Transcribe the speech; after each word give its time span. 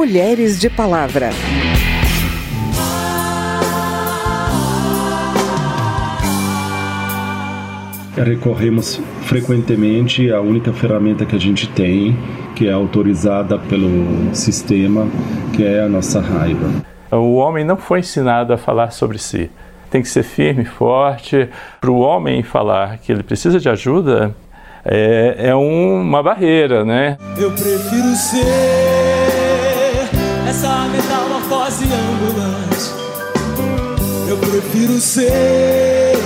Mulheres 0.00 0.58
de 0.58 0.70
Palavra. 0.70 1.28
Recorremos 8.16 8.98
frequentemente 9.24 10.32
à 10.32 10.40
única 10.40 10.72
ferramenta 10.72 11.26
que 11.26 11.36
a 11.36 11.38
gente 11.38 11.68
tem, 11.68 12.16
que 12.56 12.66
é 12.66 12.72
autorizada 12.72 13.58
pelo 13.58 14.34
sistema, 14.34 15.06
que 15.54 15.62
é 15.66 15.82
a 15.82 15.88
nossa 15.88 16.18
raiva. 16.18 16.66
O 17.12 17.34
homem 17.34 17.62
não 17.62 17.76
foi 17.76 18.00
ensinado 18.00 18.54
a 18.54 18.56
falar 18.56 18.92
sobre 18.92 19.18
si. 19.18 19.50
Tem 19.90 20.00
que 20.00 20.08
ser 20.08 20.22
firme, 20.22 20.64
forte. 20.64 21.46
Para 21.78 21.90
o 21.90 21.98
homem 21.98 22.42
falar 22.42 22.96
que 22.96 23.12
ele 23.12 23.22
precisa 23.22 23.60
de 23.60 23.68
ajuda 23.68 24.34
é, 24.82 25.48
é 25.48 25.54
uma 25.54 26.22
barreira, 26.22 26.86
né? 26.86 27.18
Eu 27.36 27.50
prefiro 27.50 28.16
ser 28.16 29.09
essa 30.50 30.88
metamorfose 30.88 31.84
ambulante. 31.84 32.90
Eu 34.28 34.36
prefiro 34.36 35.00
ser 35.00 36.16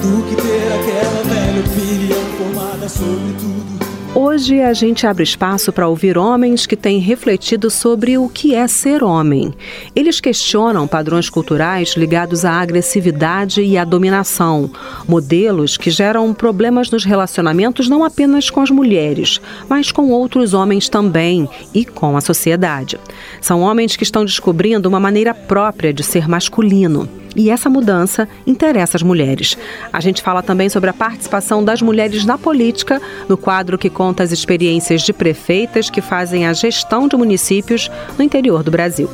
do 0.00 0.22
que 0.28 0.36
ter 0.36 0.66
aquela 0.72 1.22
velha 1.24 1.60
opinião 1.60 2.24
formada 2.38 2.88
sobre 2.88 3.34
tudo. 3.38 3.79
Hoje 4.12 4.60
a 4.60 4.72
gente 4.72 5.06
abre 5.06 5.22
espaço 5.22 5.72
para 5.72 5.86
ouvir 5.86 6.18
homens 6.18 6.66
que 6.66 6.76
têm 6.76 6.98
refletido 6.98 7.70
sobre 7.70 8.18
o 8.18 8.28
que 8.28 8.56
é 8.56 8.66
ser 8.66 9.04
homem. 9.04 9.54
Eles 9.94 10.20
questionam 10.20 10.88
padrões 10.88 11.30
culturais 11.30 11.94
ligados 11.96 12.44
à 12.44 12.60
agressividade 12.60 13.62
e 13.62 13.78
à 13.78 13.84
dominação, 13.84 14.68
modelos 15.06 15.76
que 15.76 15.90
geram 15.90 16.34
problemas 16.34 16.90
nos 16.90 17.04
relacionamentos 17.04 17.88
não 17.88 18.02
apenas 18.02 18.50
com 18.50 18.60
as 18.60 18.70
mulheres, 18.70 19.40
mas 19.68 19.92
com 19.92 20.10
outros 20.10 20.54
homens 20.54 20.88
também 20.88 21.48
e 21.72 21.84
com 21.84 22.16
a 22.16 22.20
sociedade. 22.20 22.98
São 23.40 23.60
homens 23.60 23.94
que 23.94 24.02
estão 24.02 24.24
descobrindo 24.24 24.88
uma 24.88 24.98
maneira 24.98 25.32
própria 25.32 25.94
de 25.94 26.02
ser 26.02 26.28
masculino. 26.28 27.19
E 27.34 27.50
essa 27.50 27.70
mudança 27.70 28.28
interessa 28.46 28.96
as 28.96 29.02
mulheres. 29.02 29.56
A 29.92 30.00
gente 30.00 30.22
fala 30.22 30.42
também 30.42 30.68
sobre 30.68 30.90
a 30.90 30.94
participação 30.94 31.64
das 31.64 31.80
mulheres 31.80 32.24
na 32.24 32.36
política, 32.36 33.00
no 33.28 33.36
quadro 33.36 33.78
que 33.78 33.88
conta 33.88 34.22
as 34.22 34.32
experiências 34.32 35.02
de 35.02 35.12
prefeitas 35.12 35.88
que 35.88 36.00
fazem 36.00 36.46
a 36.46 36.52
gestão 36.52 37.06
de 37.06 37.16
municípios 37.16 37.90
no 38.18 38.24
interior 38.24 38.62
do 38.62 38.70
Brasil. 38.70 39.08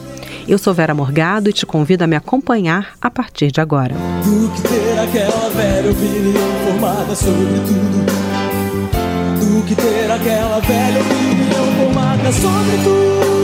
Eu 0.48 0.58
sou 0.58 0.72
Vera 0.72 0.94
Morgado 0.94 1.50
e 1.50 1.52
te 1.52 1.66
convido 1.66 2.04
a 2.04 2.06
me 2.06 2.14
acompanhar 2.14 2.94
a 3.00 3.10
partir 3.10 3.50
de 3.50 3.60
agora. 3.60 3.94
Do 4.24 4.48
que 4.50 4.62
ter 4.62 4.98
aquela 4.98 5.50
velha 5.50 5.90
opinião 5.90 6.52
formada 6.64 7.14
sobre 7.16 7.60
tudo. 7.66 8.06
Do 9.40 9.66
que 9.66 9.74
ter 9.74 10.10
aquela 10.10 10.60
velha 10.60 11.00
opinião 11.00 11.66
formada 11.76 12.32
sobre 12.32 12.76
tudo. 12.84 13.35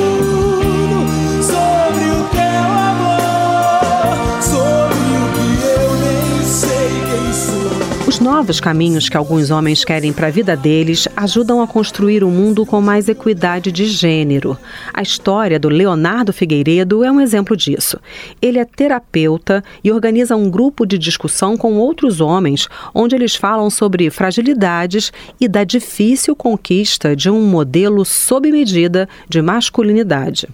Novos 8.32 8.60
caminhos 8.60 9.10
que 9.10 9.16
alguns 9.18 9.50
homens 9.50 9.84
querem 9.84 10.10
para 10.10 10.28
a 10.28 10.30
vida 10.30 10.56
deles 10.56 11.06
ajudam 11.14 11.60
a 11.60 11.66
construir 11.66 12.24
um 12.24 12.30
mundo 12.30 12.64
com 12.64 12.80
mais 12.80 13.06
equidade 13.06 13.70
de 13.70 13.84
gênero. 13.84 14.56
A 14.90 15.02
história 15.02 15.60
do 15.60 15.68
Leonardo 15.68 16.32
Figueiredo 16.32 17.04
é 17.04 17.12
um 17.12 17.20
exemplo 17.20 17.54
disso. 17.54 18.00
Ele 18.40 18.58
é 18.58 18.64
terapeuta 18.64 19.62
e 19.84 19.92
organiza 19.92 20.34
um 20.34 20.48
grupo 20.48 20.86
de 20.86 20.96
discussão 20.96 21.58
com 21.58 21.74
outros 21.74 22.22
homens, 22.22 22.70
onde 22.94 23.14
eles 23.14 23.36
falam 23.36 23.68
sobre 23.68 24.08
fragilidades 24.08 25.12
e 25.38 25.46
da 25.46 25.62
difícil 25.62 26.34
conquista 26.34 27.14
de 27.14 27.28
um 27.28 27.42
modelo 27.42 28.02
sob 28.02 28.50
medida 28.50 29.06
de 29.28 29.42
masculinidade. 29.42 30.48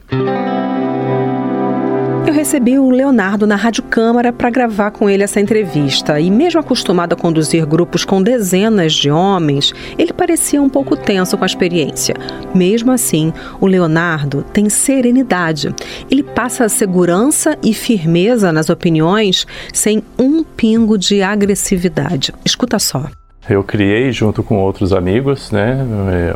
Eu 2.29 2.35
recebi 2.35 2.79
o 2.79 2.91
Leonardo 2.91 3.47
na 3.47 3.57
Rádio 3.57 3.83
Câmara 3.85 4.35
para 4.35 4.51
gravar 4.51 4.91
com 4.91 5.09
ele 5.09 5.23
essa 5.23 5.41
entrevista. 5.41 6.21
E 6.21 6.31
mesmo 6.31 6.61
acostumado 6.61 7.15
a 7.15 7.17
conduzir 7.17 7.65
grupos 7.65 8.05
com 8.05 8.23
dezenas 8.23 8.93
de 8.93 9.11
homens, 9.11 9.73
ele 9.97 10.13
parecia 10.13 10.61
um 10.61 10.69
pouco 10.69 10.95
tenso 10.95 11.39
com 11.39 11.45
a 11.45 11.47
experiência. 11.47 12.15
Mesmo 12.55 12.93
assim, 12.93 13.33
o 13.59 13.67
Leonardo 13.67 14.45
tem 14.53 14.69
serenidade. 14.69 15.75
Ele 16.11 16.23
passa 16.23 16.69
segurança 16.69 17.57
e 17.63 17.73
firmeza 17.73 18.53
nas 18.53 18.69
opiniões 18.69 19.47
sem 19.73 20.03
um 20.19 20.45
pingo 20.45 20.99
de 20.99 21.23
agressividade. 21.23 22.35
Escuta 22.45 22.79
só. 22.79 23.07
Eu 23.49 23.65
criei, 23.65 24.13
junto 24.13 24.43
com 24.43 24.59
outros 24.59 24.93
amigos, 24.93 25.51
né, 25.51 25.79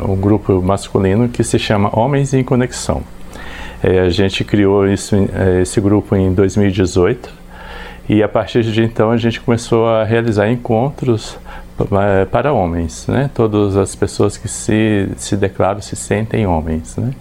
um 0.09 0.17
grupo 0.17 0.63
masculino 0.63 1.29
que 1.29 1.45
se 1.45 1.59
chama 1.59 1.91
Homens 1.93 2.33
em 2.33 2.43
Conexão. 2.43 3.03
É, 3.83 4.01
a 4.01 4.11
gente 4.11 4.45
criou 4.45 4.87
isso, 4.87 5.17
esse 5.61 5.81
grupo 5.81 6.15
em 6.15 6.33
2018 6.33 7.29
e 8.09 8.23
a 8.23 8.29
partir 8.29 8.63
de 8.63 8.83
então 8.83 9.11
a 9.11 9.17
gente 9.17 9.41
começou 9.41 9.89
a 9.89 10.05
realizar 10.05 10.51
encontros 10.51 11.37
para 12.31 12.53
homens, 12.53 13.07
né? 13.07 13.31
Todas 13.35 13.77
as 13.77 13.95
pessoas 13.95 14.37
que 14.37 14.49
se, 14.49 15.09
se 15.17 15.37
declaram 15.37 15.81
se 15.81 15.97
sentem 15.97 16.47
homens, 16.47 16.97
né? 16.97 17.13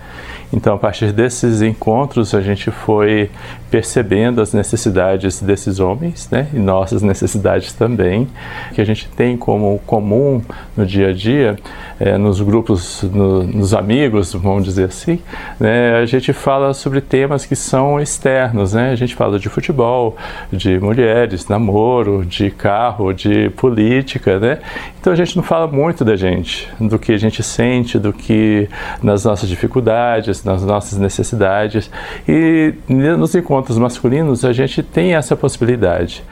Então, 0.53 0.75
a 0.75 0.77
partir 0.77 1.13
desses 1.13 1.61
encontros, 1.61 2.35
a 2.35 2.41
gente 2.41 2.69
foi 2.71 3.29
percebendo 3.69 4.41
as 4.41 4.53
necessidades 4.53 5.41
desses 5.41 5.79
homens, 5.79 6.27
né? 6.29 6.47
E 6.53 6.59
nossas 6.59 7.01
necessidades 7.01 7.71
também, 7.71 8.27
que 8.73 8.81
a 8.81 8.83
gente 8.83 9.07
tem 9.07 9.37
como 9.37 9.79
comum 9.85 10.41
no 10.75 10.85
dia 10.85 11.09
a 11.09 11.13
dia, 11.13 11.57
é, 11.97 12.17
nos 12.17 12.41
grupos, 12.41 13.01
no, 13.03 13.43
nos 13.43 13.73
amigos, 13.73 14.33
vamos 14.33 14.65
dizer 14.65 14.85
assim, 14.85 15.19
né? 15.57 15.95
A 16.01 16.05
gente 16.05 16.33
fala 16.33 16.73
sobre 16.73 16.99
temas 16.99 17.45
que 17.45 17.55
são 17.55 17.97
externos, 18.01 18.73
né? 18.73 18.91
A 18.91 18.95
gente 18.95 19.15
fala 19.15 19.39
de 19.39 19.47
futebol, 19.47 20.17
de 20.51 20.77
mulheres, 20.79 21.47
namoro, 21.47 22.25
de 22.25 22.51
carro, 22.51 23.13
de 23.13 23.49
política, 23.51 24.37
né? 24.37 24.50
Então 24.99 25.13
a 25.13 25.15
gente 25.15 25.35
não 25.35 25.43
fala 25.43 25.67
muito 25.67 26.03
da 26.03 26.15
gente, 26.15 26.67
do 26.79 26.97
que 26.97 27.11
a 27.11 27.17
gente 27.17 27.43
sente, 27.43 27.99
do 27.99 28.11
que 28.11 28.67
nas 29.01 29.25
nossas 29.25 29.47
dificuldades, 29.47 30.43
nas 30.43 30.63
nossas 30.63 30.97
necessidades. 30.97 31.89
E 32.27 32.73
nos 32.87 33.35
encontros 33.35 33.77
masculinos 33.77 34.43
a 34.43 34.53
gente 34.53 34.81
tem 34.81 35.15
essa 35.15 35.35
possibilidade. 35.35 36.23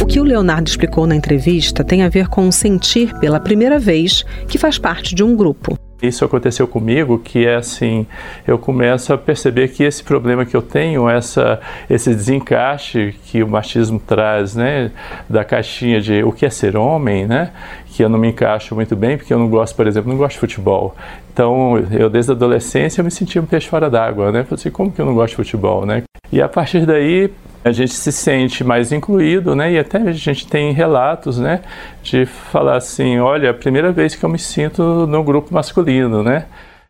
O 0.00 0.06
que 0.06 0.20
o 0.20 0.24
Leonardo 0.24 0.68
explicou 0.68 1.06
na 1.06 1.16
entrevista 1.16 1.84
tem 1.84 2.02
a 2.02 2.08
ver 2.08 2.28
com 2.28 2.50
sentir 2.50 3.12
pela 3.18 3.40
primeira 3.40 3.78
vez 3.78 4.24
que 4.48 4.58
faz 4.58 4.78
parte 4.78 5.14
de 5.14 5.22
um 5.22 5.34
grupo. 5.34 5.78
Isso 6.02 6.24
aconteceu 6.24 6.66
comigo, 6.66 7.16
que 7.16 7.46
é 7.46 7.54
assim, 7.54 8.08
eu 8.44 8.58
começo 8.58 9.12
a 9.12 9.18
perceber 9.18 9.68
que 9.68 9.84
esse 9.84 10.02
problema 10.02 10.44
que 10.44 10.56
eu 10.56 10.60
tenho, 10.60 11.08
essa, 11.08 11.60
esse 11.88 12.12
desencaixe 12.12 13.14
que 13.26 13.40
o 13.40 13.46
machismo 13.46 14.00
traz, 14.00 14.56
né, 14.56 14.90
da 15.30 15.44
caixinha 15.44 16.00
de 16.00 16.24
o 16.24 16.32
que 16.32 16.44
é 16.44 16.50
ser 16.50 16.76
homem, 16.76 17.24
né, 17.28 17.52
que 17.86 18.02
eu 18.02 18.08
não 18.08 18.18
me 18.18 18.30
encaixo 18.30 18.74
muito 18.74 18.96
bem, 18.96 19.16
porque 19.16 19.32
eu 19.32 19.38
não 19.38 19.48
gosto, 19.48 19.76
por 19.76 19.86
exemplo, 19.86 20.10
não 20.10 20.18
gosto 20.18 20.34
de 20.34 20.40
futebol. 20.40 20.96
Então, 21.32 21.78
eu 21.92 22.10
desde 22.10 22.32
a 22.32 22.34
adolescência 22.34 23.00
eu 23.00 23.04
me 23.04 23.10
sentia 23.10 23.40
um 23.40 23.46
peixe 23.46 23.68
fora 23.68 23.88
d'água, 23.88 24.32
né, 24.32 24.42
falei 24.42 24.54
assim, 24.54 24.70
como 24.70 24.90
que 24.90 25.00
eu 25.00 25.06
não 25.06 25.14
gosto 25.14 25.30
de 25.30 25.36
futebol, 25.36 25.86
né? 25.86 26.02
E 26.32 26.42
a 26.42 26.48
partir 26.48 26.84
daí 26.84 27.30
a 27.64 27.70
gente 27.70 27.92
se 27.92 28.10
sente 28.10 28.64
mais 28.64 28.92
incluído, 28.92 29.54
né? 29.54 29.72
E 29.72 29.78
até 29.78 29.98
a 29.98 30.12
gente 30.12 30.46
tem 30.46 30.72
relatos, 30.72 31.38
né? 31.38 31.60
De 32.02 32.26
falar 32.26 32.76
assim, 32.76 33.18
olha, 33.18 33.50
a 33.50 33.54
primeira 33.54 33.92
vez 33.92 34.14
que 34.14 34.24
eu 34.24 34.28
me 34.28 34.38
sinto 34.38 35.06
no 35.06 35.22
grupo 35.22 35.54
masculino, 35.54 36.22
né? 36.22 36.46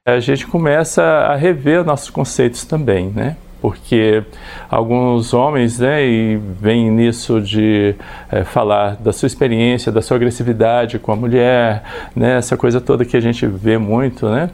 A 0.06 0.18
gente 0.18 0.46
começa 0.46 1.02
a 1.02 1.36
rever 1.36 1.84
nossos 1.84 2.10
conceitos 2.10 2.64
também, 2.64 3.08
né? 3.14 3.36
Porque 3.60 4.24
alguns 4.68 5.32
homens, 5.32 5.78
né, 5.78 6.04
e 6.04 6.36
vem 6.60 6.90
nisso 6.90 7.40
de 7.40 7.94
é, 8.28 8.42
falar 8.42 8.96
da 8.96 9.12
sua 9.12 9.28
experiência, 9.28 9.92
da 9.92 10.02
sua 10.02 10.16
agressividade 10.16 10.98
com 10.98 11.12
a 11.12 11.16
mulher, 11.16 11.84
né? 12.16 12.38
Essa 12.38 12.56
coisa 12.56 12.80
toda 12.80 13.04
que 13.04 13.16
a 13.16 13.20
gente 13.20 13.46
vê 13.46 13.78
muito, 13.78 14.28
né? 14.28 14.50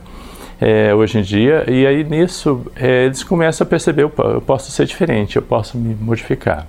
É, 0.60 0.94
hoje 0.94 1.18
em 1.18 1.22
dia, 1.22 1.64
e 1.68 1.86
aí 1.86 2.04
nisso 2.04 2.66
é, 2.76 3.06
eles 3.06 3.22
começam 3.22 3.64
a 3.64 3.68
perceber: 3.68 4.02
eu 4.02 4.10
posso 4.44 4.70
ser 4.70 4.86
diferente, 4.86 5.36
eu 5.36 5.42
posso 5.42 5.78
me 5.78 5.94
modificar. 5.94 6.66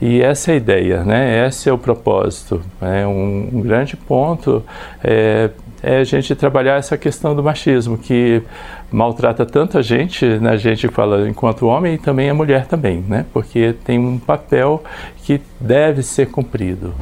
E 0.00 0.22
essa 0.22 0.50
é 0.50 0.54
a 0.54 0.56
ideia, 0.56 1.04
né? 1.04 1.46
Esse 1.46 1.68
é 1.68 1.72
o 1.72 1.76
propósito. 1.76 2.62
É 2.80 3.06
um, 3.06 3.50
um 3.52 3.60
grande 3.60 3.96
ponto 3.96 4.64
é, 5.04 5.50
é, 5.82 5.98
a 5.98 6.04
gente 6.04 6.34
trabalhar 6.34 6.78
essa 6.78 6.96
questão 6.96 7.34
do 7.34 7.42
machismo 7.42 7.98
que 7.98 8.42
maltrata 8.90 9.44
tanto 9.44 9.78
a 9.78 9.82
gente, 9.82 10.26
né? 10.26 10.50
a 10.50 10.56
gente 10.56 10.88
fala 10.88 11.28
enquanto 11.28 11.66
homem 11.66 11.94
e 11.94 11.98
também 11.98 12.30
a 12.30 12.34
mulher 12.34 12.66
também, 12.66 13.04
né? 13.06 13.26
Porque 13.32 13.74
tem 13.84 13.98
um 13.98 14.18
papel 14.18 14.82
que 15.22 15.40
deve 15.60 16.02
ser 16.02 16.26
cumprido. 16.26 16.94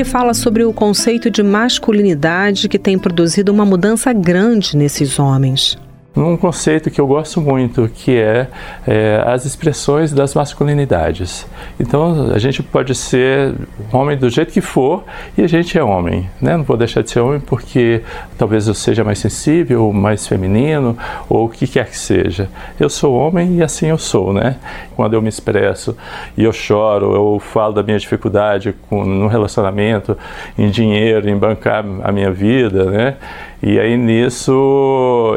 Ele 0.00 0.08
fala 0.08 0.32
sobre 0.32 0.64
o 0.64 0.72
conceito 0.72 1.30
de 1.30 1.42
masculinidade 1.42 2.70
que 2.70 2.78
tem 2.78 2.98
produzido 2.98 3.52
uma 3.52 3.66
mudança 3.66 4.10
grande 4.14 4.74
nesses 4.74 5.18
homens. 5.18 5.76
Num 6.14 6.36
conceito 6.36 6.90
que 6.90 7.00
eu 7.00 7.06
gosto 7.06 7.40
muito, 7.40 7.88
que 7.94 8.18
é, 8.18 8.48
é, 8.86 9.22
as 9.26 9.44
expressões 9.44 10.12
das 10.12 10.34
masculinidades. 10.34 11.46
Então, 11.78 12.32
a 12.32 12.38
gente 12.38 12.62
pode 12.62 12.94
ser 12.94 13.54
homem 13.92 14.16
do 14.16 14.28
jeito 14.28 14.52
que 14.52 14.60
for 14.60 15.04
e 15.38 15.42
a 15.42 15.46
gente 15.46 15.78
é 15.78 15.84
homem, 15.84 16.28
né? 16.40 16.56
Não 16.56 16.64
vou 16.64 16.76
deixar 16.76 17.02
de 17.02 17.10
ser 17.10 17.20
homem 17.20 17.40
porque 17.40 18.02
talvez 18.36 18.66
eu 18.66 18.74
seja 18.74 19.04
mais 19.04 19.18
sensível, 19.18 19.92
mais 19.92 20.26
feminino 20.26 20.98
ou 21.28 21.46
o 21.46 21.48
que 21.48 21.66
quer 21.66 21.88
que 21.88 21.96
seja. 21.96 22.48
Eu 22.78 22.90
sou 22.90 23.14
homem 23.14 23.56
e 23.58 23.62
assim 23.62 23.86
eu 23.86 23.98
sou, 23.98 24.32
né? 24.32 24.56
Quando 24.96 25.14
eu 25.14 25.22
me 25.22 25.28
expresso 25.28 25.96
e 26.36 26.42
eu 26.42 26.52
choro, 26.52 27.14
eu 27.14 27.38
falo 27.38 27.74
da 27.74 27.82
minha 27.82 27.98
dificuldade 27.98 28.74
com, 28.88 29.04
no 29.04 29.28
relacionamento, 29.28 30.18
em 30.58 30.70
dinheiro, 30.70 31.28
em 31.28 31.36
bancar 31.36 31.84
a 32.02 32.10
minha 32.10 32.32
vida, 32.32 32.84
né? 32.90 33.16
E 33.62 33.78
aí 33.78 33.94
nisso 33.94 34.52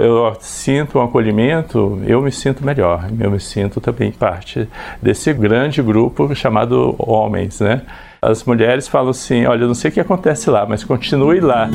eu 0.02 0.34
sinto 0.40 0.98
um 0.98 1.02
acolhimento, 1.02 2.00
eu 2.08 2.22
me 2.22 2.32
sinto 2.32 2.66
melhor, 2.66 3.10
eu 3.20 3.30
me 3.30 3.40
sinto 3.40 3.82
também 3.82 4.14
parte 4.14 4.68
desse 5.02 5.34
grande 5.34 5.82
grupo 5.82 6.34
chamado 6.34 6.96
homens, 6.98 7.60
né? 7.60 7.82
As 8.22 8.46
mulheres 8.46 8.88
falam 8.88 9.10
assim, 9.10 9.46
olha, 9.46 9.64
eu 9.64 9.68
não 9.68 9.76
sei 9.76 9.92
o 9.92 9.94
que 9.94 10.00
acontece 10.00 10.50
lá, 10.50 10.66
mas 10.66 10.86
continue 10.86 11.42
lá. 11.42 11.70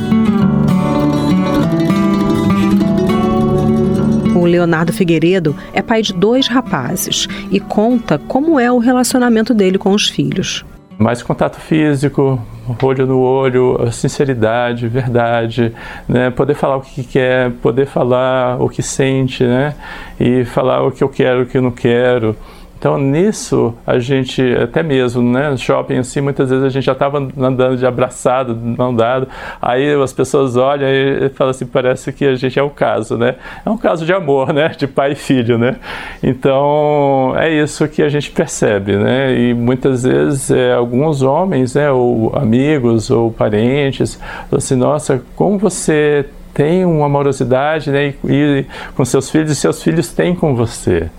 O 4.35 4.45
Leonardo 4.45 4.91
Figueiredo 4.91 5.55
é 5.71 5.83
pai 5.83 6.01
de 6.01 6.13
dois 6.13 6.47
rapazes 6.47 7.27
e 7.51 7.59
conta 7.59 8.17
como 8.17 8.59
é 8.59 8.71
o 8.71 8.79
relacionamento 8.79 9.53
dele 9.53 9.77
com 9.77 9.91
os 9.91 10.09
filhos. 10.09 10.65
Mais 10.97 11.21
contato 11.21 11.59
físico, 11.59 12.41
olho 12.81 13.05
no 13.05 13.19
olho, 13.19 13.91
sinceridade, 13.91 14.87
verdade, 14.87 15.73
né? 16.07 16.29
Poder 16.29 16.55
falar 16.55 16.77
o 16.77 16.81
que 16.81 17.03
quer, 17.03 17.51
poder 17.61 17.85
falar 17.85 18.61
o 18.61 18.69
que 18.69 18.81
sente, 18.81 19.43
né? 19.43 19.75
E 20.19 20.45
falar 20.45 20.83
o 20.83 20.91
que 20.91 21.03
eu 21.03 21.09
quero, 21.09 21.43
o 21.43 21.45
que 21.45 21.57
eu 21.57 21.61
não 21.61 21.71
quero. 21.71 22.35
Então, 22.79 22.97
nisso, 22.97 23.73
a 23.85 23.99
gente, 23.99 24.41
até 24.55 24.81
mesmo, 24.81 25.21
né, 25.21 25.49
no 25.49 25.57
shopping, 25.57 25.97
assim, 25.97 26.21
muitas 26.21 26.49
vezes 26.49 26.63
a 26.63 26.69
gente 26.69 26.85
já 26.85 26.93
estava 26.93 27.17
andando 27.17 27.75
de 27.75 27.85
abraçado, 27.85 28.55
mão 28.55 28.95
dado, 28.95 29.27
aí 29.61 29.93
as 30.01 30.13
pessoas 30.13 30.55
olham 30.55 30.87
e 30.87 31.27
falam 31.35 31.51
assim, 31.51 31.65
parece 31.65 32.13
que 32.13 32.23
a 32.23 32.35
gente 32.35 32.57
é 32.57 32.63
um 32.63 32.69
caso, 32.69 33.17
né? 33.17 33.35
É 33.65 33.69
um 33.69 33.77
caso 33.77 34.05
de 34.05 34.13
amor, 34.13 34.53
né? 34.53 34.69
De 34.69 34.87
pai 34.87 35.11
e 35.11 35.15
filho, 35.15 35.57
né? 35.57 35.75
Então, 36.23 37.33
é 37.35 37.51
isso 37.51 37.85
que 37.89 38.01
a 38.01 38.07
gente 38.07 38.31
percebe, 38.31 38.95
né? 38.95 39.37
E 39.37 39.53
muitas 39.53 40.03
vezes, 40.03 40.49
é, 40.49 40.73
alguns 40.73 41.21
homens, 41.21 41.75
né, 41.75 41.91
ou 41.91 42.31
amigos, 42.33 43.11
ou 43.11 43.29
parentes, 43.29 44.15
falam 44.15 44.57
assim, 44.57 44.75
nossa, 44.75 45.21
como 45.35 45.57
você 45.57 46.25
tem 46.53 46.85
uma 46.85 47.07
amorosidade, 47.07 47.91
né, 47.91 48.13
e, 48.23 48.33
e 48.33 48.65
com 48.95 49.03
seus 49.03 49.29
filhos, 49.29 49.51
e 49.51 49.55
seus 49.55 49.83
filhos 49.83 50.13
têm 50.13 50.33
com 50.33 50.55
você. 50.55 51.09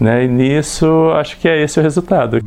Né? 0.00 0.24
E 0.24 0.28
nisso, 0.28 0.86
acho 1.14 1.38
que 1.38 1.48
é 1.48 1.62
esse 1.62 1.78
o 1.78 1.82
resultado. 1.82 2.38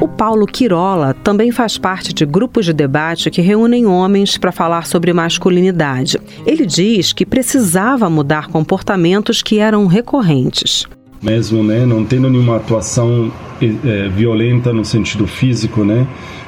O 0.00 0.08
Paulo 0.08 0.46
Quirola 0.46 1.14
também 1.14 1.50
faz 1.50 1.78
parte 1.78 2.12
de 2.12 2.26
grupos 2.26 2.66
de 2.66 2.72
debate 2.72 3.30
que 3.30 3.40
reúnem 3.40 3.86
homens 3.86 4.36
para 4.36 4.52
falar 4.52 4.86
sobre 4.86 5.12
masculinidade. 5.12 6.18
Ele 6.44 6.66
diz 6.66 7.12
que 7.12 7.24
precisava 7.24 8.08
mudar 8.10 8.48
comportamentos 8.48 9.42
que 9.42 9.58
eram 9.58 9.86
recorrentes. 9.86 10.86
Mesmo 11.22 11.62
né, 11.62 11.86
não 11.86 12.04
tendo 12.04 12.28
nenhuma 12.28 12.56
atuação 12.56 13.32
é, 13.60 14.08
violenta 14.08 14.72
no 14.72 14.84
sentido 14.84 15.26
físico, 15.26 15.82
né, 15.82 16.06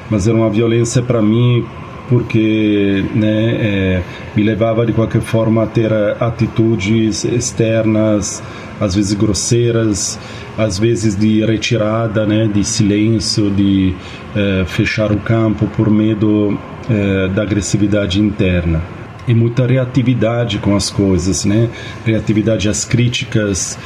mas 0.09 0.27
era 0.27 0.37
uma 0.37 0.49
violência 0.49 1.01
para 1.01 1.21
mim 1.21 1.65
porque 2.09 3.05
né, 3.13 3.55
é, 3.59 4.03
me 4.35 4.43
levava 4.43 4.85
de 4.85 4.91
qualquer 4.91 5.21
forma 5.21 5.63
a 5.63 5.67
ter 5.67 5.93
atitudes 6.19 7.23
externas 7.23 8.43
às 8.79 8.95
vezes 8.95 9.13
grosseiras, 9.13 10.17
às 10.57 10.79
vezes 10.79 11.15
de 11.15 11.45
retirada, 11.45 12.25
né, 12.25 12.47
de 12.47 12.63
silêncio, 12.63 13.51
de 13.51 13.93
eh, 14.35 14.63
fechar 14.65 15.11
o 15.11 15.17
campo 15.17 15.67
por 15.67 15.89
medo 15.89 16.57
eh, 16.89 17.27
da 17.29 17.41
agressividade 17.41 18.21
interna. 18.21 18.81
E 19.27 19.33
muita 19.33 19.67
reatividade 19.67 20.57
com 20.57 20.75
as 20.75 20.89
coisas, 20.89 21.45
né? 21.45 21.69
Reatividade 22.03 22.67
às 22.67 22.83
críticas, 22.83 23.77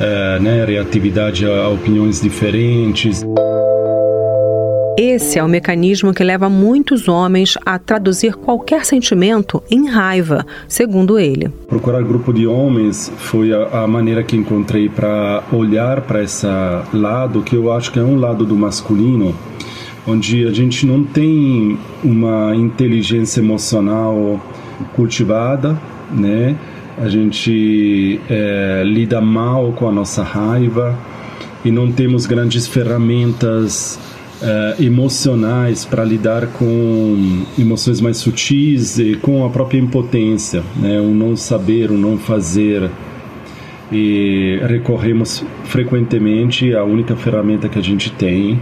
eh, 0.00 0.38
né? 0.40 0.64
Reatividade 0.64 1.44
a 1.44 1.68
opiniões 1.68 2.20
diferentes. 2.20 3.24
Esse 5.04 5.36
é 5.36 5.42
o 5.42 5.48
mecanismo 5.48 6.14
que 6.14 6.22
leva 6.22 6.48
muitos 6.48 7.08
homens 7.08 7.58
a 7.66 7.76
traduzir 7.76 8.36
qualquer 8.36 8.84
sentimento 8.84 9.60
em 9.68 9.88
raiva, 9.88 10.46
segundo 10.68 11.18
ele. 11.18 11.48
Procurar 11.66 12.04
grupo 12.04 12.32
de 12.32 12.46
homens 12.46 13.12
foi 13.16 13.52
a, 13.52 13.82
a 13.82 13.86
maneira 13.88 14.22
que 14.22 14.36
encontrei 14.36 14.88
para 14.88 15.42
olhar 15.52 16.02
para 16.02 16.22
esse 16.22 16.46
lado, 16.92 17.42
que 17.42 17.56
eu 17.56 17.72
acho 17.72 17.90
que 17.90 17.98
é 17.98 18.02
um 18.02 18.14
lado 18.14 18.46
do 18.46 18.54
masculino, 18.54 19.34
onde 20.06 20.46
a 20.46 20.52
gente 20.52 20.86
não 20.86 21.02
tem 21.02 21.76
uma 22.04 22.54
inteligência 22.54 23.40
emocional 23.40 24.40
cultivada, 24.94 25.76
né? 26.12 26.56
A 26.96 27.08
gente 27.08 28.20
é, 28.30 28.84
lida 28.86 29.20
mal 29.20 29.72
com 29.72 29.88
a 29.88 29.90
nossa 29.90 30.22
raiva 30.22 30.96
e 31.64 31.72
não 31.72 31.90
temos 31.90 32.24
grandes 32.24 32.68
ferramentas 32.68 33.98
uh, 34.42 34.82
emocionais 34.82 35.84
para 35.84 36.04
lidar 36.04 36.46
com 36.48 37.44
emoções 37.58 38.00
mais 38.00 38.16
sutis 38.18 38.98
e 38.98 39.14
com 39.16 39.44
a 39.44 39.50
própria 39.50 39.78
impotência, 39.78 40.62
né? 40.76 41.00
o 41.00 41.08
não 41.14 41.36
saber, 41.36 41.90
o 41.90 41.96
não 41.96 42.18
fazer. 42.18 42.90
E 43.90 44.58
recorremos 44.66 45.44
frequentemente 45.64 46.74
à 46.74 46.82
única 46.82 47.14
ferramenta 47.14 47.68
que 47.68 47.78
a 47.78 47.82
gente 47.82 48.10
tem, 48.10 48.58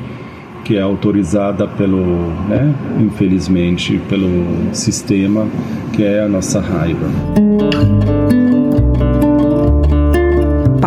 que 0.64 0.76
é 0.76 0.80
autorizada 0.80 1.68
pelo, 1.68 2.04
né, 2.48 2.74
infelizmente, 3.00 4.00
pelo 4.08 4.28
sistema, 4.72 5.46
que 5.92 6.02
é 6.02 6.24
a 6.24 6.28
nossa 6.28 6.60
raiva. 6.60 7.06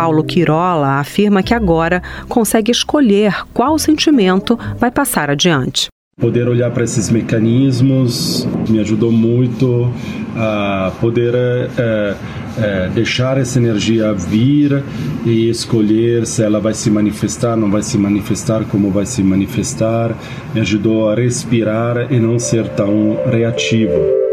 Paulo 0.04 0.22
Quirola 0.22 0.98
afirma 0.98 1.42
que 1.42 1.54
agora 1.54 2.02
consegue 2.28 2.70
escolher 2.70 3.34
qual 3.54 3.78
sentimento 3.78 4.58
vai 4.78 4.90
passar 4.90 5.30
adiante. 5.30 5.86
Poder 6.20 6.46
olhar 6.46 6.70
para 6.72 6.84
esses 6.84 7.08
mecanismos 7.08 8.46
me 8.68 8.80
ajudou 8.80 9.10
muito 9.10 9.90
a 10.36 10.92
poder 11.00 11.34
é, 11.34 12.14
é, 12.58 12.90
deixar 12.94 13.38
essa 13.38 13.58
energia 13.58 14.12
vir 14.12 14.84
e 15.24 15.48
escolher 15.48 16.26
se 16.26 16.42
ela 16.42 16.60
vai 16.60 16.74
se 16.74 16.90
manifestar, 16.90 17.56
não 17.56 17.70
vai 17.70 17.82
se 17.82 17.96
manifestar, 17.96 18.62
como 18.66 18.90
vai 18.90 19.06
se 19.06 19.22
manifestar. 19.22 20.14
Me 20.54 20.60
ajudou 20.60 21.08
a 21.08 21.14
respirar 21.14 22.12
e 22.12 22.20
não 22.20 22.38
ser 22.38 22.68
tão 22.68 23.16
reativo. 23.24 24.23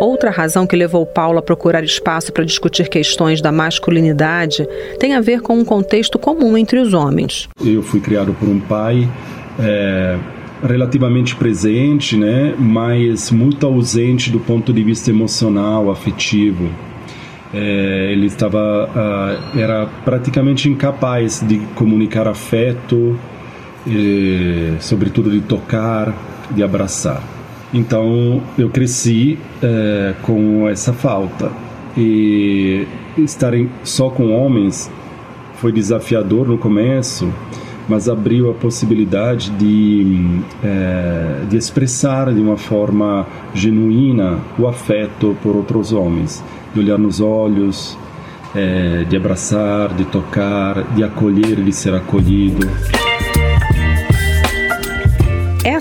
Outra 0.00 0.30
razão 0.30 0.66
que 0.66 0.74
levou 0.74 1.04
Paulo 1.04 1.38
a 1.38 1.42
procurar 1.42 1.84
espaço 1.84 2.32
para 2.32 2.42
discutir 2.42 2.88
questões 2.88 3.42
da 3.42 3.52
masculinidade 3.52 4.66
tem 4.98 5.14
a 5.14 5.20
ver 5.20 5.42
com 5.42 5.58
um 5.58 5.64
contexto 5.64 6.18
comum 6.18 6.56
entre 6.56 6.78
os 6.78 6.94
homens. 6.94 7.48
Eu 7.62 7.82
fui 7.82 8.00
criado 8.00 8.32
por 8.32 8.48
um 8.48 8.58
pai 8.58 9.06
é, 9.58 10.16
relativamente 10.66 11.36
presente, 11.36 12.16
né, 12.16 12.54
mas 12.58 13.30
muito 13.30 13.66
ausente 13.66 14.30
do 14.30 14.40
ponto 14.40 14.72
de 14.72 14.82
vista 14.82 15.10
emocional, 15.10 15.90
afetivo. 15.90 16.70
É, 17.52 18.12
ele 18.12 18.26
estava 18.26 18.88
uh, 18.88 19.58
era 19.58 19.86
praticamente 20.04 20.68
incapaz 20.68 21.44
de 21.46 21.58
comunicar 21.74 22.26
afeto, 22.26 23.18
e, 23.86 24.74
sobretudo 24.80 25.30
de 25.30 25.40
tocar, 25.40 26.14
de 26.50 26.62
abraçar. 26.62 27.39
Então 27.72 28.42
eu 28.58 28.68
cresci 28.68 29.38
é, 29.62 30.14
com 30.22 30.68
essa 30.68 30.92
falta 30.92 31.52
e 31.96 32.86
estar 33.16 33.52
só 33.84 34.10
com 34.10 34.32
homens 34.32 34.90
foi 35.60 35.72
desafiador 35.72 36.48
no 36.48 36.56
começo, 36.56 37.30
mas 37.86 38.08
abriu 38.08 38.50
a 38.50 38.54
possibilidade 38.54 39.50
de, 39.50 40.40
é, 40.64 41.42
de 41.50 41.56
expressar 41.56 42.32
de 42.32 42.40
uma 42.40 42.56
forma 42.56 43.26
genuína 43.52 44.38
o 44.58 44.66
afeto 44.66 45.36
por 45.42 45.54
outros 45.54 45.92
homens, 45.92 46.42
de 46.72 46.80
olhar 46.80 46.98
nos 46.98 47.20
olhos, 47.20 47.98
é, 48.54 49.04
de 49.04 49.16
abraçar, 49.16 49.92
de 49.92 50.06
tocar, 50.06 50.82
de 50.94 51.04
acolher, 51.04 51.56
de 51.56 51.72
ser 51.72 51.94
acolhido. 51.94 52.66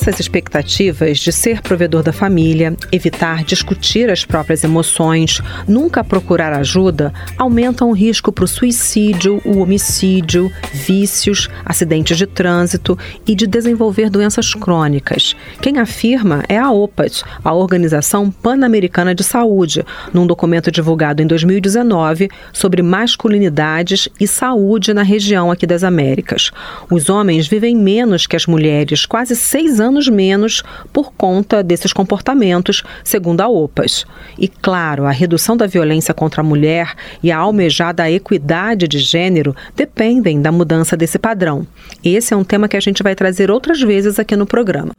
Altas 0.10 0.22
expectativas 0.22 1.20
de 1.20 1.32
ser 1.32 1.62
provedor 1.62 2.02
da 2.02 2.12
família, 2.12 2.76
evitar 2.92 3.44
discutir 3.44 4.10
as 4.10 4.26
próprias 4.26 4.64
emoções, 4.64 5.40
nunca 5.68 6.04
procurar 6.04 6.52
ajuda, 6.52 7.14
aumentam 7.38 7.92
o 7.92 7.94
risco 7.94 8.32
para 8.32 8.44
o 8.44 8.48
suicídio, 8.48 9.40
o 9.46 9.60
homicídio, 9.60 10.52
vícios, 10.74 11.48
acidentes 11.64 12.18
de 12.18 12.26
trânsito 12.26 12.98
e 13.28 13.36
de 13.36 13.46
desenvolver 13.46 14.10
doenças 14.10 14.56
crônicas. 14.56 15.36
Quem 15.62 15.78
afirma 15.78 16.44
é 16.50 16.58
a 16.58 16.72
OPAS, 16.72 17.24
a 17.44 17.54
Organização 17.54 18.32
Pan-Americana 18.32 19.14
de 19.14 19.24
Saúde, 19.24 19.86
num 20.12 20.26
documento 20.26 20.72
divulgado 20.72 21.22
em 21.22 21.28
2019 21.28 22.30
sobre 22.52 22.82
masculinidades 22.82 24.10
e 24.20 24.26
saúde 24.26 24.92
na 24.92 25.04
região 25.04 25.52
aqui 25.52 25.68
das 25.68 25.84
Américas. 25.84 26.50
Os 26.90 27.12
homens 27.12 27.48
vivem 27.48 27.76
menos 27.76 28.26
que 28.26 28.36
as 28.36 28.48
mulheres, 28.48 29.06
quase 29.06 29.36
seis 29.36 29.80
anos 29.80 29.99
menos, 30.08 30.64
por 30.94 31.12
conta 31.14 31.64
desses 31.64 31.92
comportamentos, 31.92 32.84
segundo 33.04 33.42
a 33.42 33.48
OPAS. 33.48 34.06
E, 34.38 34.48
claro, 34.48 35.06
a 35.06 35.12
redução 35.12 35.58
da 35.58 35.68
violência 35.68 36.14
contra 36.14 36.42
a 36.42 36.44
mulher 36.44 36.94
e 37.22 37.32
a 37.32 37.38
almejada 37.38 38.10
equidade 38.10 38.88
de 38.88 39.00
gênero 39.00 39.56
dependem 39.76 40.42
da 40.42 40.52
mudança 40.52 40.96
desse 40.96 41.20
padrão. 41.20 41.66
Esse 42.04 42.34
é 42.34 42.38
um 42.38 42.44
tema 42.44 42.68
que 42.68 42.78
a 42.78 42.82
gente 42.82 43.04
vai 43.04 43.16
trazer 43.16 43.52
outras 43.52 43.82
vezes 43.82 44.20
aqui 44.20 44.36
no 44.36 44.46
programa. 44.46 44.94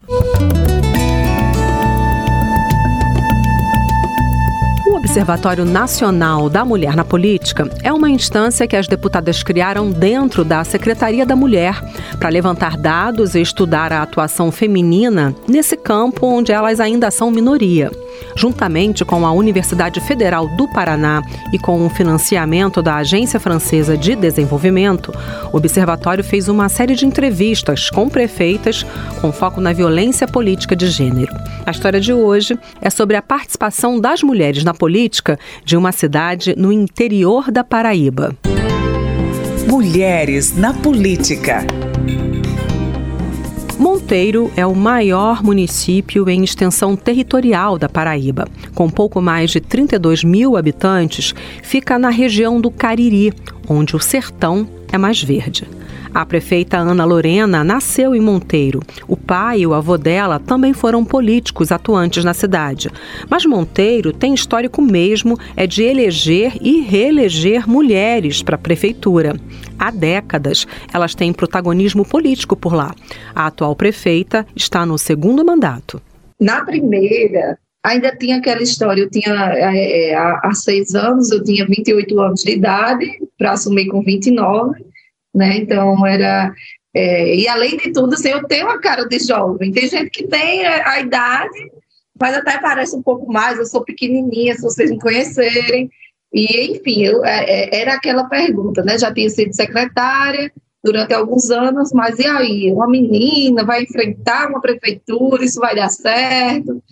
Observatório 5.10 5.64
Nacional 5.64 6.48
da 6.48 6.64
Mulher 6.64 6.94
na 6.94 7.04
Política 7.04 7.68
é 7.82 7.92
uma 7.92 8.08
instância 8.08 8.64
que 8.64 8.76
as 8.76 8.86
deputadas 8.86 9.42
criaram 9.42 9.90
dentro 9.90 10.44
da 10.44 10.62
Secretaria 10.62 11.26
da 11.26 11.34
Mulher 11.34 11.82
para 12.16 12.28
levantar 12.28 12.76
dados 12.76 13.34
e 13.34 13.40
estudar 13.40 13.92
a 13.92 14.02
atuação 14.02 14.52
feminina 14.52 15.34
nesse 15.48 15.76
campo 15.76 16.28
onde 16.28 16.52
elas 16.52 16.78
ainda 16.78 17.10
são 17.10 17.28
minoria. 17.28 17.90
Juntamente 18.36 19.04
com 19.04 19.26
a 19.26 19.32
Universidade 19.32 20.00
Federal 20.00 20.48
do 20.56 20.68
Paraná 20.68 21.22
e 21.52 21.58
com 21.58 21.84
o 21.84 21.90
financiamento 21.90 22.82
da 22.82 22.96
Agência 22.96 23.40
Francesa 23.40 23.96
de 23.96 24.14
Desenvolvimento, 24.14 25.12
o 25.52 25.56
observatório 25.56 26.22
fez 26.22 26.48
uma 26.48 26.68
série 26.68 26.94
de 26.94 27.06
entrevistas 27.06 27.90
com 27.90 28.08
prefeitas 28.08 28.84
com 29.20 29.32
foco 29.32 29.60
na 29.60 29.72
violência 29.72 30.26
política 30.26 30.74
de 30.76 30.88
gênero. 30.88 31.32
A 31.66 31.70
história 31.70 32.00
de 32.00 32.12
hoje 32.12 32.58
é 32.80 32.90
sobre 32.90 33.16
a 33.16 33.22
participação 33.22 34.00
das 34.00 34.22
mulheres 34.22 34.64
na 34.64 34.74
política 34.74 35.38
de 35.64 35.76
uma 35.76 35.92
cidade 35.92 36.54
no 36.56 36.72
interior 36.72 37.50
da 37.50 37.62
Paraíba. 37.64 38.36
Mulheres 39.66 40.56
na 40.56 40.74
política. 40.74 41.64
Monteiro 43.80 44.52
é 44.58 44.66
o 44.66 44.74
maior 44.74 45.42
município 45.42 46.28
em 46.28 46.44
extensão 46.44 46.94
territorial 46.94 47.78
da 47.78 47.88
Paraíba. 47.88 48.46
Com 48.74 48.90
pouco 48.90 49.22
mais 49.22 49.50
de 49.50 49.58
32 49.58 50.22
mil 50.22 50.54
habitantes, 50.54 51.34
fica 51.62 51.98
na 51.98 52.10
região 52.10 52.60
do 52.60 52.70
Cariri, 52.70 53.32
onde 53.66 53.96
o 53.96 53.98
sertão 53.98 54.68
é 54.92 54.98
mais 54.98 55.22
verde. 55.22 55.66
A 56.12 56.26
prefeita 56.26 56.76
Ana 56.76 57.04
Lorena 57.04 57.62
nasceu 57.62 58.14
em 58.14 58.20
Monteiro. 58.20 58.80
O 59.06 59.16
pai 59.16 59.60
e 59.60 59.66
o 59.66 59.74
avô 59.74 59.96
dela 59.96 60.40
também 60.40 60.72
foram 60.72 61.04
políticos 61.04 61.70
atuantes 61.70 62.24
na 62.24 62.34
cidade. 62.34 62.90
Mas 63.28 63.46
Monteiro 63.46 64.12
tem 64.12 64.34
histórico 64.34 64.82
mesmo 64.82 65.38
é 65.56 65.66
de 65.66 65.82
eleger 65.82 66.54
e 66.60 66.80
reeleger 66.80 67.68
mulheres 67.68 68.42
para 68.42 68.56
a 68.56 68.58
prefeitura. 68.58 69.36
Há 69.78 69.90
décadas, 69.90 70.66
elas 70.92 71.14
têm 71.14 71.32
protagonismo 71.32 72.04
político 72.04 72.56
por 72.56 72.74
lá. 72.74 72.92
A 73.34 73.46
atual 73.46 73.76
prefeita 73.76 74.44
está 74.54 74.84
no 74.84 74.98
segundo 74.98 75.44
mandato. 75.44 76.02
Na 76.40 76.64
primeira, 76.64 77.56
ainda 77.84 78.14
tinha 78.16 78.38
aquela 78.38 78.62
história, 78.62 79.02
eu 79.02 79.10
tinha 79.10 79.32
é, 79.32 80.14
há 80.14 80.50
seis 80.54 80.94
anos, 80.94 81.30
eu 81.30 81.42
tinha 81.44 81.64
28 81.66 82.20
anos 82.20 82.42
de 82.42 82.52
idade, 82.52 83.06
para 83.38 83.52
assumir 83.52 83.86
com 83.86 84.02
29, 84.02 84.89
né? 85.34 85.56
Então 85.58 86.06
era 86.06 86.52
é, 86.94 87.36
e 87.36 87.48
além 87.48 87.76
de 87.76 87.92
tudo, 87.92 88.14
assim, 88.14 88.30
eu 88.30 88.46
tenho 88.46 88.66
uma 88.66 88.80
cara 88.80 89.06
de 89.06 89.18
jovem. 89.20 89.70
Tem 89.72 89.86
gente 89.88 90.10
que 90.10 90.26
tem 90.26 90.66
a, 90.66 90.90
a 90.90 91.00
idade, 91.00 91.70
mas 92.20 92.36
até 92.36 92.58
parece 92.58 92.96
um 92.96 93.02
pouco 93.02 93.32
mais. 93.32 93.58
Eu 93.58 93.66
sou 93.66 93.84
pequenininha, 93.84 94.54
se 94.54 94.62
vocês 94.62 94.90
me 94.90 94.98
conhecerem. 94.98 95.90
E 96.32 96.72
enfim, 96.72 97.04
eu, 97.04 97.24
é, 97.24 97.44
é 97.44 97.80
era 97.80 97.94
aquela 97.94 98.24
pergunta, 98.24 98.82
né? 98.82 98.98
Já 98.98 99.12
tinha 99.12 99.30
sido 99.30 99.54
secretária 99.54 100.52
durante 100.82 101.12
alguns 101.14 101.50
anos, 101.50 101.92
mas 101.92 102.18
e 102.18 102.26
aí? 102.26 102.72
Uma 102.72 102.88
menina 102.88 103.64
vai 103.64 103.82
enfrentar 103.82 104.48
uma 104.48 104.60
prefeitura, 104.60 105.44
isso 105.44 105.60
vai 105.60 105.74
dar 105.74 105.90
certo? 105.90 106.82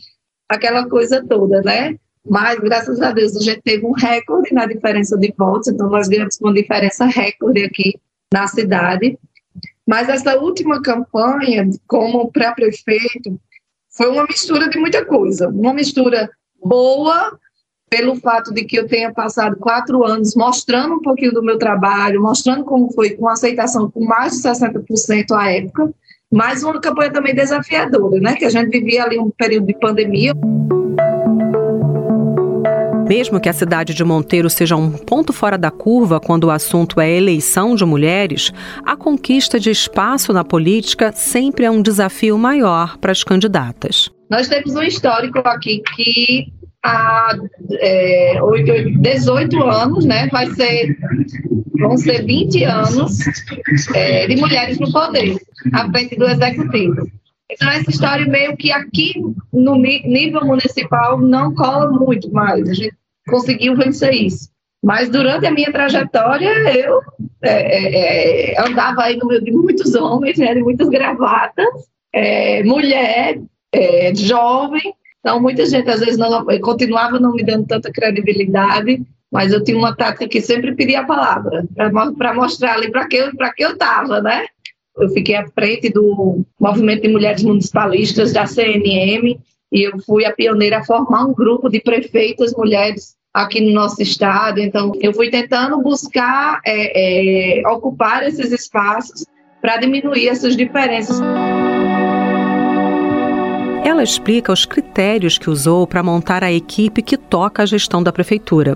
Aquela 0.48 0.88
coisa 0.88 1.24
toda, 1.26 1.60
né? 1.62 1.96
Mas, 2.28 2.58
graças 2.60 3.00
a 3.00 3.10
Deus, 3.12 3.36
a 3.36 3.40
gente 3.40 3.62
teve 3.62 3.86
um 3.86 3.92
recorde 3.92 4.52
na 4.52 4.66
diferença 4.66 5.16
de 5.16 5.32
votos, 5.36 5.68
então 5.68 5.88
nós 5.88 6.08
ganhamos 6.08 6.38
uma 6.40 6.52
diferença 6.52 7.06
recorde 7.06 7.64
aqui 7.64 7.94
na 8.32 8.46
cidade. 8.46 9.18
Mas 9.86 10.08
essa 10.08 10.38
última 10.38 10.82
campanha, 10.82 11.68
como 11.86 12.30
pré-prefeito, 12.30 13.40
foi 13.90 14.08
uma 14.08 14.24
mistura 14.24 14.68
de 14.68 14.78
muita 14.78 15.04
coisa. 15.04 15.48
Uma 15.48 15.72
mistura 15.72 16.30
boa, 16.62 17.38
pelo 17.88 18.16
fato 18.16 18.52
de 18.52 18.64
que 18.64 18.78
eu 18.78 18.86
tenha 18.86 19.12
passado 19.12 19.56
quatro 19.56 20.04
anos 20.04 20.34
mostrando 20.34 20.96
um 20.96 21.02
pouquinho 21.02 21.32
do 21.32 21.42
meu 21.42 21.58
trabalho, 21.58 22.22
mostrando 22.22 22.64
como 22.64 22.92
foi, 22.92 23.10
com 23.10 23.28
aceitação 23.28 23.90
com 23.90 24.04
mais 24.04 24.34
de 24.34 24.42
60% 24.42 25.32
à 25.32 25.50
época, 25.50 25.90
mas 26.30 26.62
uma 26.62 26.80
campanha 26.80 27.10
também 27.10 27.34
desafiadora, 27.34 28.20
né? 28.20 28.34
Que 28.34 28.44
a 28.44 28.50
gente 28.50 28.70
vivia 28.70 29.04
ali 29.04 29.18
um 29.18 29.30
período 29.30 29.66
de 29.66 29.78
pandemia. 29.78 30.34
Mesmo 33.08 33.40
que 33.40 33.48
a 33.48 33.54
cidade 33.54 33.94
de 33.94 34.04
Monteiro 34.04 34.50
seja 34.50 34.76
um 34.76 34.92
ponto 34.92 35.32
fora 35.32 35.56
da 35.56 35.70
curva 35.70 36.20
quando 36.20 36.44
o 36.44 36.50
assunto 36.50 37.00
é 37.00 37.10
eleição 37.10 37.74
de 37.74 37.82
mulheres, 37.82 38.52
a 38.84 38.94
conquista 38.96 39.58
de 39.58 39.70
espaço 39.70 40.30
na 40.30 40.44
política 40.44 41.10
sempre 41.12 41.64
é 41.64 41.70
um 41.70 41.80
desafio 41.80 42.36
maior 42.36 42.98
para 42.98 43.10
as 43.10 43.24
candidatas. 43.24 44.10
Nós 44.30 44.46
temos 44.46 44.76
um 44.76 44.82
histórico 44.82 45.38
aqui 45.38 45.82
que 45.96 46.52
há 46.84 47.34
é, 47.80 48.42
8, 48.42 49.00
18 49.00 49.62
anos, 49.62 50.04
né, 50.04 50.28
vai 50.30 50.46
ser, 50.50 50.94
vão 51.78 51.96
ser 51.96 52.26
20 52.26 52.62
anos 52.64 53.20
é, 53.94 54.26
de 54.26 54.36
mulheres 54.36 54.78
no 54.78 54.92
poder, 54.92 55.34
à 55.72 55.90
frente 55.90 56.14
do 56.14 56.26
executivo. 56.26 57.17
Então, 57.58 57.70
essa 57.70 57.90
história 57.90 58.24
meio 58.24 58.56
que 58.56 58.70
aqui 58.70 59.20
no 59.52 59.74
nível 59.74 60.44
municipal 60.44 61.18
não 61.18 61.52
cola 61.52 61.90
muito 61.90 62.32
mais. 62.32 62.68
A 62.68 62.72
gente 62.72 62.96
conseguiu 63.28 63.76
vencer 63.76 64.14
isso. 64.14 64.48
Mas 64.82 65.08
durante 65.08 65.44
a 65.44 65.50
minha 65.50 65.72
trajetória, 65.72 66.48
eu 66.72 67.00
é, 67.42 67.50
é, 67.50 68.52
é 68.52 68.60
andava 68.60 69.02
aí 69.02 69.16
no 69.16 69.26
meio 69.26 69.42
de 69.42 69.50
muitos 69.50 69.92
homens, 69.96 70.38
né, 70.38 70.54
de 70.54 70.62
muitas 70.62 70.88
gravatas, 70.88 71.66
é, 72.14 72.62
mulher, 72.62 73.40
é, 73.74 74.14
jovem. 74.14 74.94
Então, 75.18 75.42
muita 75.42 75.66
gente 75.66 75.90
às 75.90 75.98
vezes 75.98 76.16
não, 76.16 76.46
continuava 76.60 77.18
não 77.18 77.32
me 77.32 77.42
dando 77.42 77.66
tanta 77.66 77.90
credibilidade, 77.90 79.02
mas 79.32 79.52
eu 79.52 79.64
tinha 79.64 79.76
uma 79.76 79.96
tática 79.96 80.28
que 80.28 80.40
sempre 80.40 80.76
pedia 80.76 81.00
a 81.00 81.06
palavra, 81.06 81.64
para 82.16 82.32
mostrar 82.34 82.74
ali 82.74 82.88
para 82.90 83.08
que, 83.08 83.30
que 83.56 83.64
eu 83.64 83.72
estava, 83.72 84.22
né? 84.22 84.46
Eu 85.00 85.08
fiquei 85.10 85.36
à 85.36 85.46
frente 85.48 85.90
do 85.90 86.44
Movimento 86.58 87.02
de 87.02 87.08
Mulheres 87.08 87.42
Municipalistas, 87.42 88.32
da 88.32 88.46
CNM, 88.46 89.38
e 89.70 89.82
eu 89.86 89.98
fui 90.00 90.24
a 90.24 90.32
pioneira 90.32 90.78
a 90.78 90.84
formar 90.84 91.26
um 91.26 91.34
grupo 91.34 91.68
de 91.68 91.80
prefeitas 91.80 92.52
mulheres 92.54 93.16
aqui 93.32 93.60
no 93.60 93.72
nosso 93.72 94.02
estado. 94.02 94.58
Então, 94.58 94.92
eu 95.00 95.12
fui 95.12 95.30
tentando 95.30 95.80
buscar 95.80 96.60
é, 96.66 97.60
é, 97.60 97.68
ocupar 97.68 98.26
esses 98.26 98.50
espaços 98.50 99.24
para 99.60 99.76
diminuir 99.76 100.28
essas 100.28 100.56
diferenças. 100.56 101.20
Ela 103.84 104.02
explica 104.02 104.52
os 104.52 104.64
critérios 104.64 105.38
que 105.38 105.48
usou 105.48 105.86
para 105.86 106.02
montar 106.02 106.42
a 106.42 106.52
equipe 106.52 107.02
que 107.02 107.16
toca 107.16 107.62
a 107.62 107.66
gestão 107.66 108.02
da 108.02 108.12
prefeitura. 108.12 108.74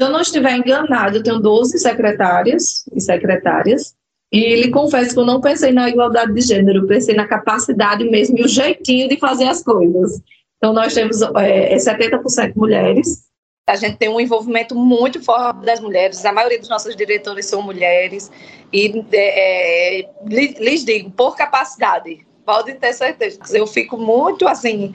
Se 0.00 0.06
eu 0.06 0.10
não 0.10 0.20
estiver 0.20 0.56
enganado, 0.56 1.16
eu 1.18 1.22
tenho 1.22 1.40
12 1.40 1.78
secretárias 1.78 2.84
e 2.94 3.00
secretárias. 3.00 3.97
E 4.30 4.56
lhe 4.56 4.70
confesso 4.70 5.14
que 5.14 5.20
eu 5.20 5.24
não 5.24 5.40
pensei 5.40 5.72
na 5.72 5.88
igualdade 5.88 6.34
de 6.34 6.40
gênero, 6.42 6.86
pensei 6.86 7.14
na 7.14 7.26
capacidade 7.26 8.04
mesmo 8.04 8.38
e 8.38 8.42
o 8.42 8.48
jeitinho 8.48 9.08
de 9.08 9.18
fazer 9.18 9.48
as 9.48 9.62
coisas. 9.62 10.20
Então, 10.58 10.72
nós 10.72 10.92
temos 10.92 11.22
é, 11.22 11.76
70% 11.76 12.54
mulheres, 12.56 13.28
a 13.66 13.76
gente 13.76 13.96
tem 13.96 14.08
um 14.08 14.20
envolvimento 14.20 14.74
muito 14.74 15.22
forte 15.22 15.64
das 15.64 15.78
mulheres, 15.78 16.24
a 16.24 16.32
maioria 16.32 16.58
dos 16.58 16.68
nossos 16.68 16.96
diretores 16.96 17.46
são 17.46 17.62
mulheres, 17.62 18.30
e 18.72 19.04
é, 19.12 20.00
é 20.00 20.08
lhes 20.26 20.84
digo, 20.84 21.10
por 21.10 21.36
capacidade, 21.36 22.26
podem 22.44 22.76
ter 22.76 22.92
certeza. 22.92 23.38
Eu 23.52 23.66
fico 23.66 23.96
muito 23.96 24.48
assim, 24.48 24.94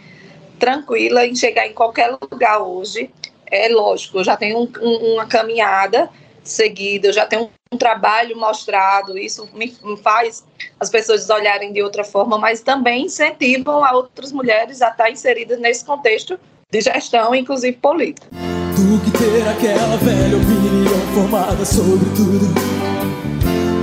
tranquila 0.60 1.25
em 1.25 1.36
chegar 1.36 1.68
em 1.68 1.74
qualquer 1.74 2.18
lugar 2.20 2.62
hoje. 2.62 3.10
É 3.46 3.70
lógico, 3.70 4.18
eu 4.18 4.24
já 4.24 4.36
tenho 4.36 4.58
um, 4.60 4.72
um, 4.82 5.13
uma 5.13 5.28
caminhada 5.28 6.10
seguida, 6.44 7.08
eu 7.08 7.13
já 7.13 7.25
tenho 7.25 7.50
um 7.74 7.77
trabalho 7.77 8.38
mostrado, 8.38 9.18
isso 9.18 9.50
me, 9.53 9.75
faz 10.01 10.44
as 10.80 10.89
pessoas 10.89 11.30
olharem 11.30 11.74
de 11.74 11.82
outra 11.82 12.03
forma, 12.03 12.38
mas 12.38 12.62
também 12.62 13.06
incentivam 13.06 13.84
a 13.84 13.92
outras 13.94 14.32
mulheres 14.32 14.82
a 14.82 14.89
estar 14.89 15.10
inseridas 15.10 15.60
nesse 15.60 15.84
contexto 15.84 16.39
de 16.70 16.82
gestão, 16.82 17.34
inclusive 17.34 17.77
política. 17.77 18.27
Do 18.75 19.00
que 19.03 19.12
ter 19.18 19.48
aquela 19.48 19.98
velha 19.98 20.38
opinião 20.38 21.00
formada 21.13 21.65
sobre 21.65 22.10
tudo. 22.15 22.48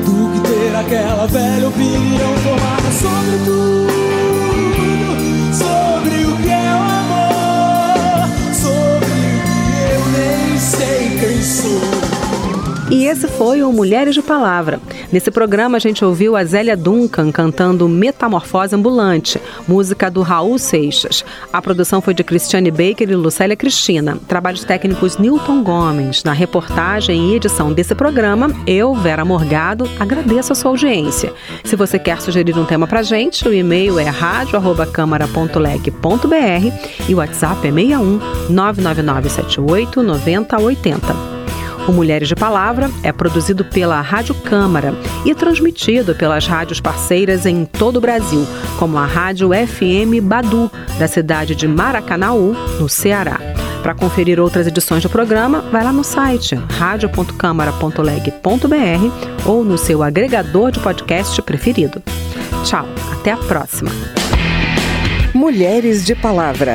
Do 0.04 0.32
que 0.32 0.40
ter 0.48 0.76
aquela 0.76 1.26
velha 1.26 1.68
opinião 1.68 2.36
formada 2.38 2.90
sobre 2.92 3.38
tudo. 3.44 3.90
Sobre 5.54 6.24
o 6.24 6.36
que 6.42 6.50
é 6.50 6.72
o 6.74 6.82
amor. 7.00 8.28
Sobre 8.54 9.06
o 9.06 9.40
que 9.46 9.60
eu 9.94 10.02
nem 10.18 10.58
sei 10.58 11.18
quem 11.18 11.42
sou. 11.42 11.89
E 12.90 13.06
esse 13.06 13.26
foi 13.28 13.62
o 13.62 13.72
Mulheres 13.72 14.16
de 14.16 14.20
Palavra. 14.20 14.80
Nesse 15.12 15.30
programa 15.30 15.76
a 15.76 15.80
gente 15.80 16.04
ouviu 16.04 16.34
a 16.34 16.44
Zélia 16.44 16.76
Duncan 16.76 17.30
cantando 17.30 17.88
Metamorfose 17.88 18.74
Ambulante, 18.74 19.40
música 19.68 20.10
do 20.10 20.22
Raul 20.22 20.58
Seixas. 20.58 21.24
A 21.52 21.62
produção 21.62 22.00
foi 22.00 22.14
de 22.14 22.24
Cristiane 22.24 22.68
Baker 22.68 23.08
e 23.08 23.14
Lucélia 23.14 23.54
Cristina. 23.54 24.18
Trabalhos 24.26 24.64
técnicos 24.64 25.18
Newton 25.18 25.62
Gomes. 25.62 26.24
Na 26.24 26.32
reportagem 26.32 27.30
e 27.30 27.36
edição 27.36 27.72
desse 27.72 27.94
programa, 27.94 28.50
eu, 28.66 28.92
Vera 28.92 29.24
Morgado, 29.24 29.88
agradeço 30.00 30.52
a 30.52 30.56
sua 30.56 30.72
audiência. 30.72 31.32
Se 31.62 31.76
você 31.76 31.96
quer 31.96 32.20
sugerir 32.20 32.58
um 32.58 32.64
tema 32.64 32.88
pra 32.88 33.04
gente, 33.04 33.46
o 33.46 33.54
e-mail 33.54 34.00
é 34.00 34.08
radio@câmara.leg.br 34.08 37.08
e 37.08 37.14
o 37.14 37.18
WhatsApp 37.18 37.68
é 37.68 37.72
61 37.72 38.18
99978 38.50 40.02
9080. 40.02 41.29
O 41.88 41.92
Mulheres 41.92 42.28
de 42.28 42.36
Palavra 42.36 42.90
é 43.02 43.12
produzido 43.12 43.64
pela 43.64 44.00
Rádio 44.00 44.34
Câmara 44.34 44.94
e 45.24 45.34
transmitido 45.34 46.14
pelas 46.14 46.46
rádios 46.46 46.80
parceiras 46.80 47.46
em 47.46 47.64
todo 47.64 47.96
o 47.96 48.00
Brasil, 48.00 48.46
como 48.78 48.98
a 48.98 49.06
Rádio 49.06 49.50
FM 49.50 50.22
Badu, 50.22 50.70
da 50.98 51.08
cidade 51.08 51.54
de 51.54 51.66
Maracanaú, 51.66 52.54
no 52.78 52.86
Ceará. 52.88 53.38
Para 53.82 53.94
conferir 53.94 54.38
outras 54.38 54.66
edições 54.66 55.02
do 55.02 55.08
programa, 55.08 55.62
vai 55.72 55.82
lá 55.82 55.92
no 55.92 56.04
site 56.04 56.54
radio.câmara.leg.br 56.54 59.46
ou 59.46 59.64
no 59.64 59.78
seu 59.78 60.02
agregador 60.02 60.70
de 60.70 60.80
podcast 60.80 61.40
preferido. 61.42 62.02
Tchau, 62.64 62.86
até 63.12 63.32
a 63.32 63.38
próxima. 63.38 63.90
Mulheres 65.34 66.04
de 66.04 66.14
Palavra. 66.14 66.74